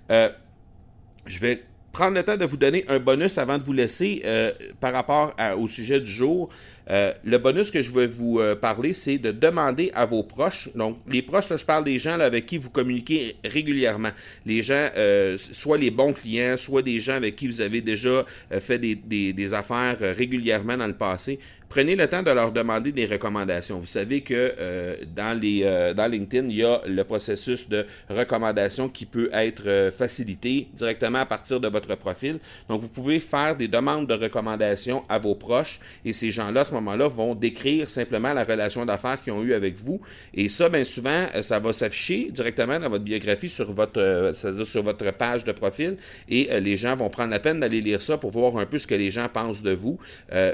je 0.08 1.40
vais 1.40 1.64
prendre 1.98 2.16
le 2.16 2.22
temps 2.22 2.36
de 2.36 2.44
vous 2.44 2.56
donner 2.56 2.84
un 2.86 3.00
bonus 3.00 3.38
avant 3.38 3.58
de 3.58 3.64
vous 3.64 3.72
laisser 3.72 4.22
euh, 4.24 4.52
par 4.78 4.92
rapport 4.92 5.34
au 5.58 5.66
sujet 5.66 6.00
du 6.00 6.10
jour. 6.10 6.48
Euh, 6.90 7.12
le 7.24 7.38
bonus 7.38 7.72
que 7.72 7.82
je 7.82 7.92
vais 7.92 8.06
vous 8.06 8.38
euh, 8.38 8.54
parler, 8.54 8.92
c'est 8.92 9.18
de 9.18 9.32
demander 9.32 9.90
à 9.94 10.06
vos 10.06 10.22
proches. 10.22 10.70
Donc, 10.76 10.98
les 11.08 11.22
proches, 11.22 11.48
je 11.54 11.64
parle 11.64 11.82
des 11.82 11.98
gens 11.98 12.20
avec 12.20 12.46
qui 12.46 12.56
vous 12.56 12.70
communiquez 12.70 13.34
régulièrement. 13.44 14.10
Les 14.46 14.62
gens, 14.62 14.88
soit 15.36 15.76
les 15.76 15.90
bons 15.90 16.12
clients, 16.12 16.54
soit 16.56 16.82
des 16.82 17.00
gens 17.00 17.14
avec 17.14 17.34
qui 17.34 17.48
vous 17.48 17.60
avez 17.60 17.80
déjà 17.80 18.24
fait 18.60 18.78
des, 18.78 18.94
des 19.32 19.54
affaires 19.54 19.98
régulièrement 20.00 20.76
dans 20.76 20.86
le 20.86 20.96
passé 20.96 21.40
prenez 21.68 21.96
le 21.96 22.06
temps 22.08 22.22
de 22.22 22.30
leur 22.30 22.52
demander 22.52 22.92
des 22.92 23.06
recommandations. 23.06 23.78
Vous 23.78 23.86
savez 23.86 24.22
que 24.22 24.54
euh, 24.58 24.96
dans, 25.14 25.38
les, 25.38 25.62
euh, 25.64 25.94
dans 25.94 26.10
LinkedIn, 26.10 26.48
il 26.48 26.56
y 26.56 26.64
a 26.64 26.80
le 26.86 27.04
processus 27.04 27.68
de 27.68 27.86
recommandation 28.08 28.88
qui 28.88 29.06
peut 29.06 29.28
être 29.32 29.66
euh, 29.66 29.90
facilité 29.90 30.68
directement 30.72 31.18
à 31.18 31.26
partir 31.26 31.60
de 31.60 31.68
votre 31.68 31.94
profil. 31.96 32.38
Donc, 32.68 32.80
vous 32.80 32.88
pouvez 32.88 33.20
faire 33.20 33.56
des 33.56 33.68
demandes 33.68 34.06
de 34.06 34.14
recommandations 34.14 35.04
à 35.08 35.18
vos 35.18 35.34
proches 35.34 35.78
et 36.04 36.12
ces 36.12 36.30
gens-là, 36.30 36.60
à 36.60 36.64
ce 36.64 36.72
moment-là, 36.74 37.08
vont 37.08 37.34
décrire 37.34 37.90
simplement 37.90 38.32
la 38.32 38.44
relation 38.44 38.86
d'affaires 38.86 39.20
qu'ils 39.20 39.32
ont 39.32 39.42
eue 39.42 39.54
avec 39.54 39.76
vous. 39.76 40.00
Et 40.34 40.48
ça, 40.48 40.68
bien 40.68 40.84
souvent, 40.84 41.26
ça 41.42 41.58
va 41.58 41.72
s'afficher 41.72 42.30
directement 42.30 42.78
dans 42.78 42.88
votre 42.88 43.04
biographie 43.04 43.48
sur 43.48 43.72
votre, 43.72 44.32
c'est-à-dire 44.34 44.66
sur 44.66 44.82
votre 44.82 45.10
page 45.12 45.44
de 45.44 45.52
profil 45.52 45.96
et 46.28 46.60
les 46.60 46.76
gens 46.76 46.94
vont 46.94 47.10
prendre 47.10 47.30
la 47.30 47.38
peine 47.38 47.60
d'aller 47.60 47.80
lire 47.80 48.00
ça 48.00 48.16
pour 48.18 48.30
voir 48.30 48.56
un 48.56 48.66
peu 48.66 48.78
ce 48.78 48.86
que 48.86 48.94
les 48.94 49.10
gens 49.10 49.28
pensent 49.28 49.62
de 49.62 49.72
vous. 49.72 49.98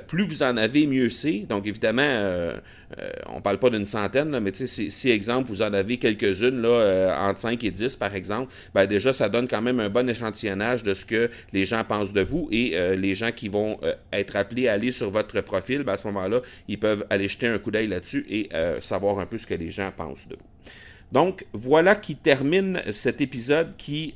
plus 0.07 0.27
vous 0.27 0.43
en 0.43 0.57
avez, 0.57 0.87
mieux 0.87 1.04
donc, 1.49 1.67
évidemment, 1.67 2.03
euh, 2.03 2.55
euh, 2.99 3.11
on 3.29 3.37
ne 3.37 3.41
parle 3.41 3.59
pas 3.59 3.71
d'une 3.71 3.87
centaine, 3.87 4.39
mais 4.41 4.53
si, 4.55 4.91
si, 4.91 5.11
exemple, 5.11 5.49
vous 5.49 5.63
en 5.63 5.73
avez 5.73 5.99
quelques-unes, 5.99 6.63
euh, 6.65 7.15
entre 7.17 7.41
5 7.41 7.63
et 7.65 7.71
10, 7.71 7.97
par 7.97 8.15
exemple, 8.15 8.53
ben 8.75 8.87
déjà, 8.87 9.13
ça 9.13 9.29
donne 9.29 9.49
quand 9.49 9.63
même 9.63 9.81
un 9.81 9.89
bon 9.89 10.09
échantillonnage 10.09 10.83
de 10.83 10.95
ce 10.95 11.05
que 11.05 11.31
les 11.53 11.65
gens 11.65 11.85
pensent 11.85 12.13
de 12.13 12.23
vous 12.23 12.49
et 12.51 12.77
les 12.97 13.15
gens 13.15 13.33
qui 13.33 13.49
vont 13.49 13.79
être 14.13 14.37
appelés 14.37 14.69
à 14.69 14.75
aller 14.75 14.93
sur 14.93 15.11
votre 15.11 15.41
profil, 15.41 15.83
ben, 15.83 15.95
à 15.95 15.97
ce 15.97 16.07
moment-là, 16.09 16.41
ils 16.69 16.79
peuvent 16.79 17.05
aller 17.11 17.29
jeter 17.29 17.47
un 17.47 17.59
coup 17.59 17.71
d'œil 17.71 17.89
là-dessus 17.89 18.27
et 18.29 18.49
savoir 18.81 19.19
un 19.19 19.27
peu 19.27 19.39
ce 19.39 19.47
que 19.47 19.55
les 19.55 19.71
gens 19.71 19.93
pensent 19.95 20.29
de 20.29 20.35
vous. 20.35 20.71
Donc, 21.13 21.47
voilà 21.53 21.95
qui 21.95 22.17
termine 22.17 22.81
cet 22.93 23.21
épisode 23.21 23.77
qui 23.77 24.15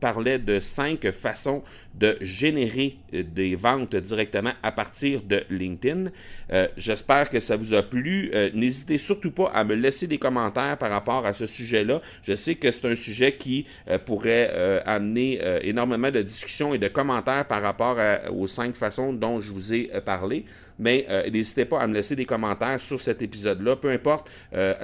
parlait 0.00 0.38
de 0.38 0.60
cinq 0.60 1.10
façons 1.10 1.62
de 1.98 2.16
générer 2.20 2.98
euh, 3.14 3.22
des 3.22 3.56
ventes 3.56 3.96
directement 3.96 4.52
à 4.62 4.72
partir 4.72 5.22
de 5.22 5.42
LinkedIn. 5.50 6.10
Euh, 6.52 6.68
j'espère 6.76 7.30
que 7.30 7.40
ça 7.40 7.56
vous 7.56 7.74
a 7.74 7.82
plu. 7.82 8.30
Euh, 8.34 8.50
n'hésitez 8.54 8.98
surtout 8.98 9.30
pas 9.30 9.50
à 9.54 9.64
me 9.64 9.74
laisser 9.74 10.06
des 10.06 10.18
commentaires 10.18 10.76
par 10.78 10.90
rapport 10.90 11.24
à 11.26 11.32
ce 11.32 11.46
sujet-là. 11.46 12.00
Je 12.22 12.36
sais 12.36 12.56
que 12.56 12.70
c'est 12.70 12.86
un 12.86 12.94
sujet 12.94 13.36
qui 13.36 13.66
pourrait 14.04 14.82
amener 14.84 15.40
énormément 15.62 16.10
de 16.10 16.22
discussions 16.22 16.74
et 16.74 16.78
de 16.78 16.88
commentaires 16.88 17.46
par 17.46 17.62
rapport 17.62 17.96
aux 18.32 18.46
cinq 18.46 18.74
façons 18.74 19.12
dont 19.12 19.40
je 19.40 19.52
vous 19.52 19.72
ai 19.72 19.90
parlé 20.04 20.44
mais 20.78 21.06
n'hésitez 21.32 21.64
pas 21.64 21.80
à 21.80 21.86
me 21.86 21.94
laisser 21.94 22.14
des 22.16 22.26
commentaires 22.26 22.80
sur 22.82 23.00
cet 23.00 23.22
épisode-là, 23.22 23.76
peu 23.76 23.90
importe 23.90 24.28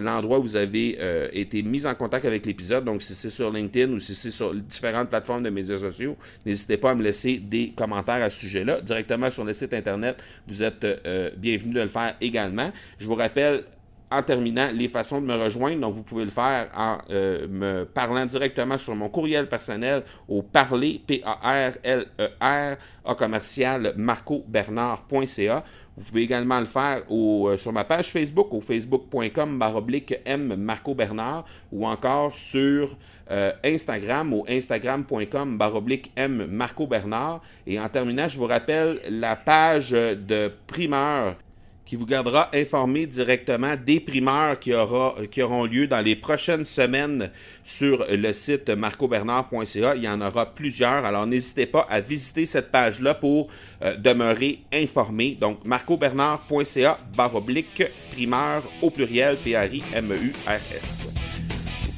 l'endroit 0.00 0.38
où 0.38 0.42
vous 0.42 0.56
avez 0.56 0.98
été 1.32 1.62
mis 1.62 1.86
en 1.86 1.94
contact 1.94 2.24
avec 2.24 2.46
l'épisode, 2.46 2.84
donc 2.84 3.02
si 3.02 3.14
c'est 3.14 3.30
sur 3.30 3.50
LinkedIn 3.50 3.92
ou 3.92 4.00
si 4.00 4.14
c'est 4.14 4.30
sur 4.30 4.54
différentes 4.54 5.10
plateformes 5.10 5.42
de 5.42 5.50
médias 5.50 5.78
sociaux, 5.78 6.16
n'hésitez 6.46 6.78
pas 6.78 6.92
à 6.92 6.94
me 6.94 7.01
laisser 7.02 7.38
des 7.38 7.70
commentaires 7.70 8.22
à 8.22 8.30
ce 8.30 8.40
sujet-là 8.40 8.80
directement 8.80 9.30
sur 9.30 9.44
le 9.44 9.52
site 9.52 9.74
Internet. 9.74 10.22
Vous 10.48 10.62
êtes 10.62 10.84
euh, 10.84 11.30
bienvenue 11.36 11.74
de 11.74 11.80
le 11.80 11.88
faire 11.88 12.16
également. 12.20 12.70
Je 12.98 13.06
vous 13.06 13.14
rappelle 13.14 13.64
en 14.12 14.22
terminant, 14.22 14.68
les 14.72 14.88
façons 14.88 15.20
de 15.20 15.26
me 15.26 15.34
rejoindre. 15.34 15.80
Donc, 15.80 15.94
vous 15.94 16.02
pouvez 16.02 16.24
le 16.24 16.30
faire 16.30 16.68
en 16.76 16.98
euh, 17.10 17.46
me 17.48 17.84
parlant 17.84 18.26
directement 18.26 18.78
sur 18.78 18.94
mon 18.94 19.08
courriel 19.08 19.48
personnel 19.48 20.02
au 20.28 20.42
parler, 20.42 21.00
P-A-R-L-E-R, 21.06 22.76
à 23.04 23.14
commercial 23.14 23.94
marcobernard.ca. 23.96 25.64
Vous 25.96 26.04
pouvez 26.04 26.22
également 26.22 26.58
le 26.58 26.66
faire 26.66 27.02
euh, 27.10 27.56
sur 27.58 27.72
ma 27.72 27.84
page 27.84 28.10
Facebook 28.10 28.52
au 28.52 28.60
facebook.com 28.60 29.58
baroblique 29.58 30.14
M 30.24 30.56
Marco 30.56 30.94
Bernard 30.94 31.44
ou 31.70 31.86
encore 31.86 32.34
sur 32.34 32.96
euh, 33.30 33.52
Instagram 33.64 34.32
au 34.32 34.44
instagram.com 34.48 35.58
baroblique 35.58 36.10
M 36.16 36.46
Marco 36.46 36.86
Bernard. 36.86 37.42
Et 37.66 37.78
en 37.78 37.88
terminant, 37.88 38.26
je 38.26 38.38
vous 38.38 38.46
rappelle 38.46 39.00
la 39.10 39.36
page 39.36 39.90
de 39.90 40.50
primeur 40.66 41.36
qui 41.84 41.96
vous 41.96 42.06
gardera 42.06 42.48
informé 42.54 43.06
directement 43.06 43.76
des 43.76 44.00
primeurs 44.00 44.58
qui, 44.58 44.72
auront 44.72 45.64
lieu 45.64 45.86
dans 45.86 46.00
les 46.00 46.16
prochaines 46.16 46.64
semaines 46.64 47.30
sur 47.64 48.04
le 48.08 48.32
site 48.32 48.70
marcobernard.ca. 48.70 49.96
Il 49.96 50.02
y 50.02 50.08
en 50.08 50.20
aura 50.20 50.54
plusieurs, 50.54 51.04
alors 51.04 51.26
n'hésitez 51.26 51.66
pas 51.66 51.86
à 51.90 52.00
visiter 52.00 52.46
cette 52.46 52.70
page-là 52.70 53.14
pour 53.14 53.48
euh, 53.82 53.96
demeurer 53.96 54.60
informé. 54.72 55.36
Donc, 55.40 55.64
marcobernard.ca, 55.64 56.98
barre 57.16 57.34
au 57.36 58.90
pluriel, 58.90 59.36
P-R-I-M-E-U-R-S. 59.44 61.06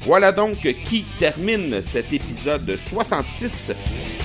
Voilà 0.05 0.31
donc 0.31 0.59
qui 0.85 1.03
termine 1.19 1.81
cet 1.81 2.13
épisode 2.13 2.75
66. 2.75 3.71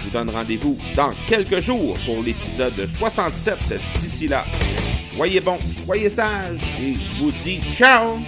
Je 0.00 0.08
vous 0.08 0.10
donne 0.10 0.30
rendez-vous 0.30 0.78
dans 0.96 1.12
quelques 1.26 1.60
jours 1.60 1.94
pour 2.06 2.22
l'épisode 2.22 2.86
67. 2.86 3.58
D'ici 4.00 4.28
là, 4.28 4.46
soyez 4.98 5.40
bons, 5.40 5.58
soyez 5.72 6.08
sages 6.08 6.58
et 6.80 6.94
je 6.94 7.22
vous 7.22 7.30
dis 7.42 7.60
ciao 7.74 8.18